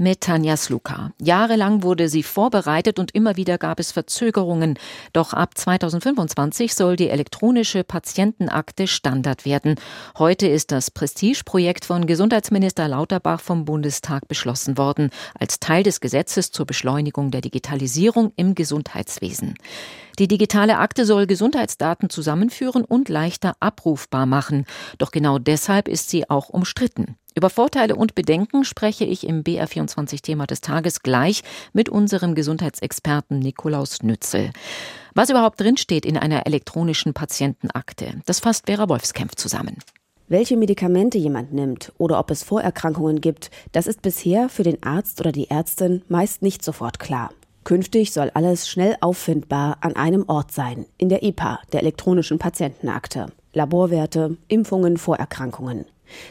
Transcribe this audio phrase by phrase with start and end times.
[0.00, 1.12] mit Tanja Sluka.
[1.20, 4.78] Jahrelang wurde sie vorbereitet und immer wieder gab es Verzögerungen.
[5.12, 9.74] Doch ab 2025 soll die elektronische Patientenakte Standard werden.
[10.18, 16.50] Heute ist das Prestigeprojekt von Gesundheitsminister Lauterbach vom Bundestag beschlossen worden, als Teil des Gesetzes
[16.50, 19.54] zur Beschleunigung der Digitalisierung im Gesundheitswesen.
[20.18, 24.64] Die digitale Akte soll Gesundheitsdaten zusammenführen und leichter abrufbar machen.
[24.96, 27.16] Doch genau deshalb ist sie auch umstritten.
[27.34, 34.02] Über Vorteile und Bedenken spreche ich im BR24-Thema des Tages gleich mit unserem Gesundheitsexperten Nikolaus
[34.02, 34.50] Nützel.
[35.14, 39.78] Was überhaupt drinsteht in einer elektronischen Patientenakte, das fasst Vera Wolfskämpf zusammen.
[40.28, 45.20] Welche Medikamente jemand nimmt oder ob es Vorerkrankungen gibt, das ist bisher für den Arzt
[45.20, 47.30] oder die Ärztin meist nicht sofort klar.
[47.64, 53.26] Künftig soll alles schnell auffindbar an einem Ort sein, in der EPA, der elektronischen Patientenakte.
[53.52, 55.84] Laborwerte, Impfungen, Vorerkrankungen.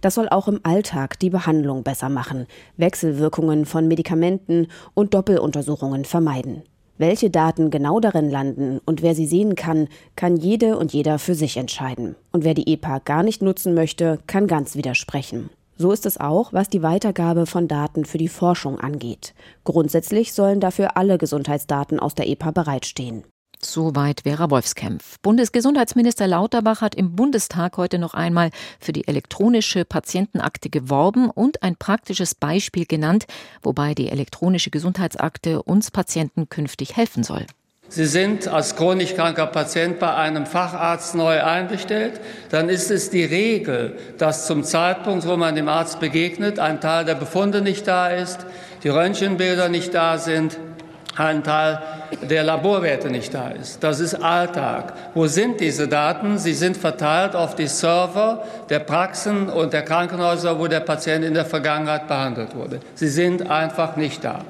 [0.00, 2.46] Das soll auch im Alltag die Behandlung besser machen,
[2.76, 6.62] Wechselwirkungen von Medikamenten und Doppeluntersuchungen vermeiden.
[6.98, 11.34] Welche Daten genau darin landen und wer sie sehen kann, kann jede und jeder für
[11.34, 12.16] sich entscheiden.
[12.32, 15.50] Und wer die EPA gar nicht nutzen möchte, kann ganz widersprechen.
[15.76, 19.34] So ist es auch, was die Weitergabe von Daten für die Forschung angeht.
[19.64, 23.24] Grundsätzlich sollen dafür alle Gesundheitsdaten aus der EPA bereitstehen.
[23.72, 25.18] Soweit Vera Wolfskämpf.
[25.22, 28.50] Bundesgesundheitsminister Lauterbach hat im Bundestag heute noch einmal
[28.80, 33.26] für die elektronische Patientenakte geworben und ein praktisches Beispiel genannt,
[33.62, 37.46] wobei die elektronische Gesundheitsakte uns Patienten künftig helfen soll.
[37.88, 43.24] Sie sind als chronisch kranker Patient bei einem Facharzt neu einbestellt, dann ist es die
[43.24, 48.08] Regel, dass zum Zeitpunkt, wo man dem Arzt begegnet, ein Teil der Befunde nicht da
[48.08, 48.44] ist,
[48.82, 50.58] die Röntgenbilder nicht da sind,
[51.16, 51.80] ein Teil
[52.28, 53.82] der Laborwerte nicht da ist.
[53.82, 54.92] Das ist Alltag.
[55.14, 56.38] Wo sind diese Daten?
[56.38, 61.34] Sie sind verteilt auf die Server der Praxen und der Krankenhäuser, wo der Patient in
[61.34, 62.80] der Vergangenheit behandelt wurde.
[62.94, 64.40] Sie sind einfach nicht da.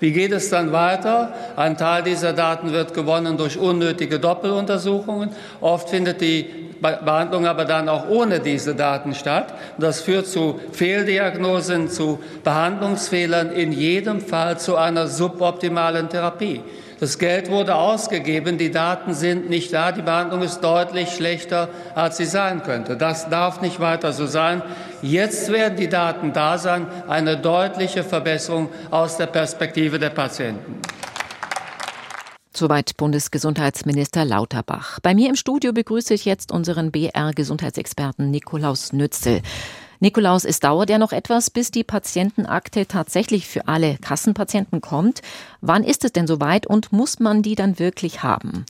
[0.00, 1.32] Wie geht es dann weiter?
[1.56, 5.30] Ein Teil dieser Daten wird gewonnen durch unnötige Doppeluntersuchungen.
[5.60, 9.54] Oft findet die Behandlung aber dann auch ohne diese Daten statt.
[9.78, 16.62] Das führt zu Fehldiagnosen, zu Behandlungsfehlern, in jedem Fall zu einer suboptimalen Therapie.
[16.98, 22.16] Das Geld wurde ausgegeben, die Daten sind nicht da, die Behandlung ist deutlich schlechter, als
[22.16, 22.96] sie sein könnte.
[22.96, 24.62] Das darf nicht weiter so sein.
[25.02, 30.80] Jetzt werden die Daten da sein, eine deutliche Verbesserung aus der Perspektive der Patienten.
[32.56, 34.98] Soweit Bundesgesundheitsminister Lauterbach.
[35.00, 39.42] Bei mir im Studio begrüße ich jetzt unseren BR-Gesundheitsexperten Nikolaus Nützel.
[40.00, 45.20] Nikolaus, es dauert ja noch etwas, bis die Patientenakte tatsächlich für alle Kassenpatienten kommt.
[45.60, 48.64] Wann ist es denn soweit und muss man die dann wirklich haben?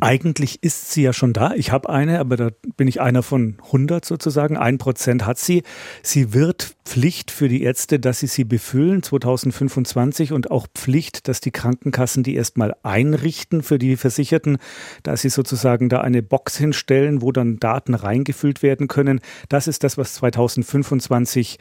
[0.00, 1.54] Eigentlich ist sie ja schon da.
[1.54, 4.56] Ich habe eine, aber da bin ich einer von 100 sozusagen.
[4.56, 5.64] Ein Prozent hat sie.
[6.02, 11.40] Sie wird Pflicht für die Ärzte, dass sie sie befüllen 2025 und auch Pflicht, dass
[11.40, 14.58] die Krankenkassen die erstmal einrichten für die Versicherten,
[15.02, 19.20] dass sie sozusagen da eine Box hinstellen, wo dann Daten reingefüllt werden können.
[19.48, 21.58] Das ist das, was 2025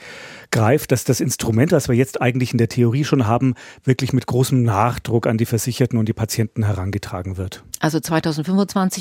[0.51, 4.27] greift, dass das Instrument, das wir jetzt eigentlich in der Theorie schon haben, wirklich mit
[4.27, 7.63] großem Nachdruck an die Versicherten und die Patienten herangetragen wird.
[7.79, 8.26] Also 2025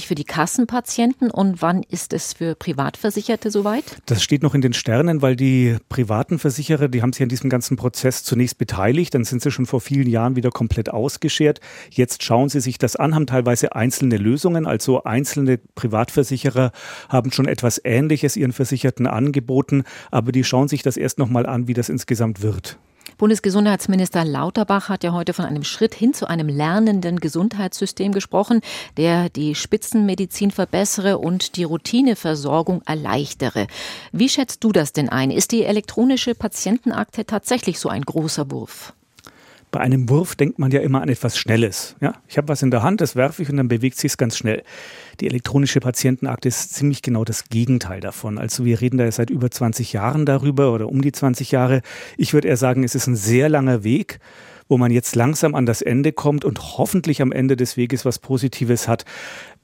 [0.07, 3.97] für die Kassenpatienten und wann ist es für Privatversicherte soweit?
[4.07, 7.51] Das steht noch in den Sternen, weil die privaten Versicherer, die haben sich an diesem
[7.51, 11.61] ganzen Prozess zunächst beteiligt, dann sind sie schon vor vielen Jahren wieder komplett ausgeschert.
[11.91, 16.73] Jetzt schauen sie sich das an, haben teilweise einzelne Lösungen, also einzelne Privatversicherer
[17.09, 21.47] haben schon etwas Ähnliches ihren Versicherten angeboten, aber die schauen sich das erst noch mal
[21.47, 22.79] an, wie das insgesamt wird.
[23.19, 28.61] Bundesgesundheitsminister Lauterbach hat ja heute von einem Schritt hin zu einem lernenden Gesundheitssystem gesprochen,
[28.99, 33.69] der die Spitzenmedizin verbessere und die Routineversorgung erleichtere.
[34.13, 35.31] Wie schätzt du das denn ein?
[35.31, 38.93] Ist die elektronische Patientenakte tatsächlich so ein großer Wurf?
[39.77, 41.97] Bei einem Wurf denkt man ja immer an etwas Schnelles.
[42.01, 42.15] Ja?
[42.29, 44.35] Ich habe was in der Hand, das werfe ich und dann bewegt sich es ganz
[44.39, 44.63] schnell.
[45.21, 48.39] Die elektronische Patientenakte ist ziemlich genau das Gegenteil davon.
[48.39, 51.83] Also wir reden da seit über 20 Jahren darüber oder um die 20 Jahre.
[52.17, 54.19] Ich würde eher sagen, es ist ein sehr langer Weg
[54.69, 58.19] wo man jetzt langsam an das Ende kommt und hoffentlich am Ende des Weges was
[58.19, 59.05] Positives hat.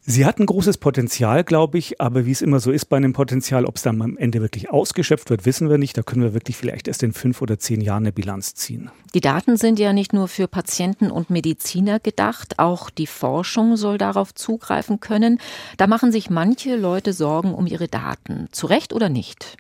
[0.05, 3.13] Sie hat ein großes Potenzial, glaube ich, aber wie es immer so ist bei einem
[3.13, 5.97] Potenzial, ob es dann am Ende wirklich ausgeschöpft wird, wissen wir nicht.
[5.97, 8.91] Da können wir wirklich vielleicht erst in fünf oder zehn Jahren eine Bilanz ziehen.
[9.15, 13.97] Die Daten sind ja nicht nur für Patienten und Mediziner gedacht, auch die Forschung soll
[13.97, 15.39] darauf zugreifen können.
[15.77, 18.49] Da machen sich manche Leute Sorgen um ihre Daten.
[18.51, 19.57] Zu Recht oder nicht?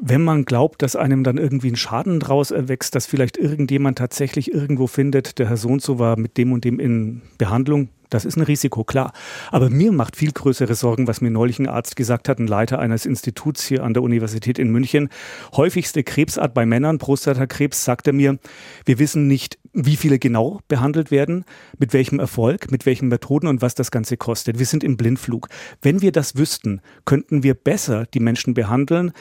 [0.00, 4.52] Wenn man glaubt, dass einem dann irgendwie ein Schaden draus erwächst, dass vielleicht irgendjemand tatsächlich
[4.52, 8.24] irgendwo findet, der Herr so und so war mit dem und dem in Behandlung, Das
[8.24, 9.12] ist ein Risiko, klar.
[9.50, 12.78] Aber mir macht viel größere Sorgen, was mir neulich ein Arzt gesagt hat, ein Leiter
[12.78, 15.10] eines Instituts hier an der Universität in München.
[15.54, 18.38] Häufigste Krebsart bei Männern, Prostatakrebs, sagt er mir,
[18.86, 21.44] wir wissen nicht, wie viele genau behandelt werden,
[21.78, 24.58] mit welchem Erfolg, mit welchen Methoden und was das Ganze kostet.
[24.58, 25.48] Wir sind im Blindflug.
[25.82, 29.12] Wenn wir das wüssten, könnten wir besser die Menschen behandeln,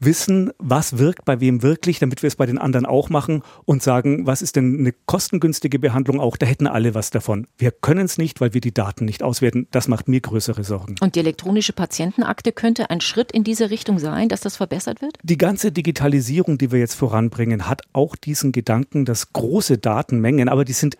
[0.00, 3.82] wissen, was wirkt bei wem wirklich, damit wir es bei den anderen auch machen und
[3.82, 7.46] sagen, was ist denn eine kostengünstige Behandlung auch, da hätten alle was davon.
[7.58, 9.66] Wir können es nicht, weil wir die Daten nicht auswerten.
[9.70, 10.96] Das macht mir größere Sorgen.
[11.00, 15.18] Und die elektronische Patientenakte könnte ein Schritt in diese Richtung sein, dass das verbessert wird?
[15.22, 20.64] Die ganze Digitalisierung, die wir jetzt voranbringen, hat auch diesen Gedanken, dass große Datenmengen, aber
[20.64, 20.96] die sind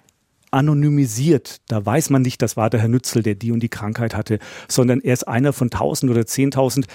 [0.50, 1.60] anonymisiert.
[1.68, 4.38] Da weiß man nicht, das war der Herr Nützel, der die und die Krankheit hatte,
[4.68, 6.86] sondern er ist einer von tausend oder zehntausend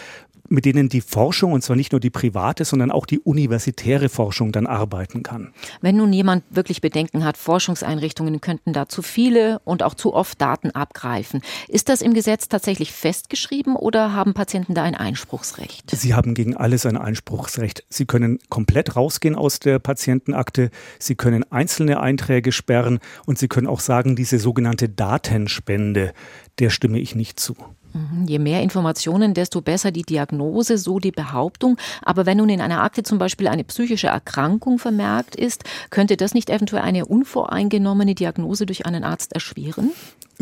[0.52, 4.52] mit denen die Forschung, und zwar nicht nur die private, sondern auch die universitäre Forschung
[4.52, 5.54] dann arbeiten kann.
[5.80, 10.40] Wenn nun jemand wirklich Bedenken hat, Forschungseinrichtungen könnten da zu viele und auch zu oft
[10.42, 15.90] Daten abgreifen, ist das im Gesetz tatsächlich festgeschrieben oder haben Patienten da ein Einspruchsrecht?
[15.90, 17.86] Sie haben gegen alles ein Einspruchsrecht.
[17.90, 20.70] Sie können komplett rausgehen aus der Patientenakte,
[21.00, 26.14] Sie können einzelne Einträge sperren und Sie können auch sagen, diese sogenannte Datenspende,
[26.60, 27.56] der stimme ich nicht zu.
[27.94, 28.26] Mhm.
[28.28, 31.78] Je mehr Informationen, desto besser die Diagnose, so die Behauptung.
[32.02, 36.34] Aber wenn nun in einer Akte zum Beispiel eine psychische Erkrankung vermerkt ist, könnte das
[36.34, 39.92] nicht eventuell eine unvoreingenommene Diagnose durch einen Arzt erschweren?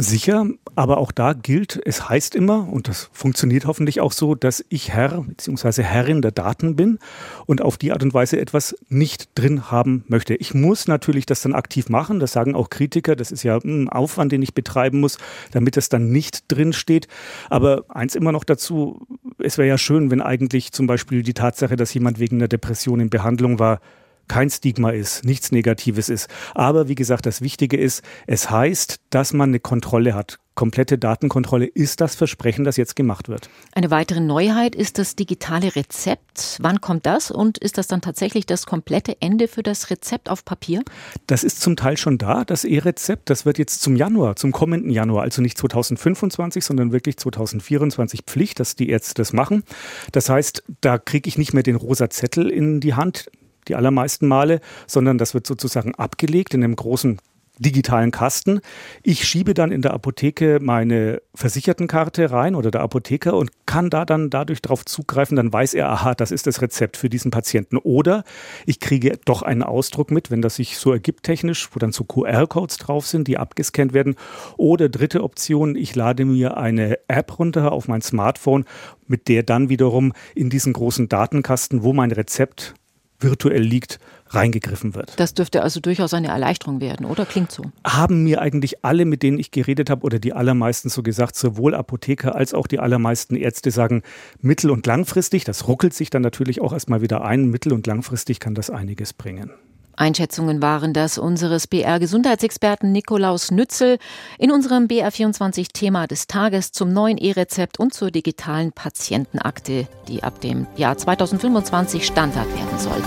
[0.01, 4.63] Sicher, aber auch da gilt, es heißt immer, und das funktioniert hoffentlich auch so, dass
[4.69, 5.83] ich Herr bzw.
[5.83, 6.99] Herrin der Daten bin
[7.45, 10.35] und auf die Art und Weise etwas nicht drin haben möchte.
[10.35, 13.89] Ich muss natürlich das dann aktiv machen, das sagen auch Kritiker, das ist ja ein
[13.89, 15.17] Aufwand, den ich betreiben muss,
[15.51, 17.09] damit es dann nicht drin steht.
[17.49, 19.05] Aber eins immer noch dazu,
[19.37, 23.01] es wäre ja schön, wenn eigentlich zum Beispiel die Tatsache, dass jemand wegen einer Depression
[23.01, 23.81] in Behandlung war,
[24.29, 26.29] kein Stigma ist, nichts Negatives ist.
[26.55, 30.39] Aber wie gesagt, das Wichtige ist, es heißt, dass man eine Kontrolle hat.
[30.59, 33.49] Komplette Datenkontrolle ist das Versprechen, das jetzt gemacht wird.
[33.71, 36.57] Eine weitere Neuheit ist das digitale Rezept.
[36.59, 40.43] Wann kommt das und ist das dann tatsächlich das komplette Ende für das Rezept auf
[40.43, 40.83] Papier?
[41.27, 43.29] Das ist zum Teil schon da, das E-Rezept.
[43.29, 48.59] Das wird jetzt zum Januar, zum kommenden Januar, also nicht 2025, sondern wirklich 2024 Pflicht,
[48.59, 49.63] dass die Ärzte das machen.
[50.11, 53.31] Das heißt, da kriege ich nicht mehr den rosa Zettel in die Hand
[53.69, 57.19] die allermeisten Male, sondern das wird sozusagen abgelegt in einem großen
[57.59, 58.61] digitalen Kasten.
[59.03, 64.05] Ich schiebe dann in der Apotheke meine Versichertenkarte rein oder der Apotheker und kann da
[64.05, 67.77] dann dadurch darauf zugreifen, dann weiß er, aha, das ist das Rezept für diesen Patienten.
[67.77, 68.23] Oder
[68.65, 72.05] ich kriege doch einen Ausdruck mit, wenn das sich so ergibt technisch, wo dann so
[72.05, 74.15] QR-Codes drauf sind, die abgescannt werden.
[74.57, 78.65] Oder dritte Option, ich lade mir eine App runter auf mein Smartphone,
[79.07, 82.75] mit der dann wiederum in diesen großen Datenkasten, wo mein Rezept
[83.19, 83.99] virtuell liegt,
[84.29, 85.19] reingegriffen wird.
[85.19, 87.25] Das dürfte also durchaus eine Erleichterung werden, oder?
[87.25, 87.63] Klingt so.
[87.85, 91.73] Haben mir eigentlich alle, mit denen ich geredet habe, oder die allermeisten so gesagt, sowohl
[91.75, 94.03] Apotheker als auch die allermeisten Ärzte sagen,
[94.41, 98.39] mittel- und langfristig, das ruckelt sich dann natürlich auch erstmal wieder ein, mittel- und langfristig
[98.39, 99.51] kann das einiges bringen.
[99.99, 103.97] Einschätzungen waren das unseres BR-Gesundheitsexperten Nikolaus Nützel
[104.37, 110.67] in unserem BR24-Thema des Tages zum neuen E-Rezept und zur digitalen Patientenakte, die ab dem
[110.77, 113.01] Jahr 2025 Standard werden soll.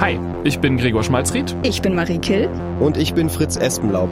[0.00, 1.56] Hi, ich bin Gregor Schmalzried.
[1.64, 2.48] Ich bin Marie Kill.
[2.78, 4.10] Und ich bin Fritz Espenlaub.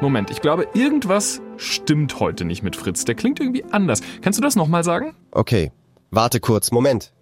[0.00, 3.04] Moment, ich glaube, irgendwas stimmt heute nicht mit Fritz.
[3.04, 4.00] Der klingt irgendwie anders.
[4.20, 5.14] Kannst du das nochmal sagen?
[5.30, 5.70] Okay,
[6.10, 7.12] warte kurz, Moment.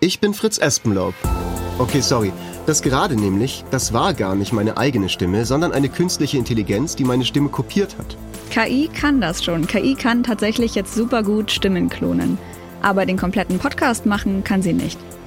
[0.00, 1.14] Ich bin Fritz Espenlaub.
[1.78, 2.32] Okay, sorry.
[2.66, 7.04] Das gerade nämlich, das war gar nicht meine eigene Stimme, sondern eine künstliche Intelligenz, die
[7.04, 8.16] meine Stimme kopiert hat.
[8.50, 9.66] KI kann das schon.
[9.66, 12.38] KI kann tatsächlich jetzt super gut Stimmen klonen.
[12.82, 14.98] Aber den kompletten Podcast machen kann sie nicht.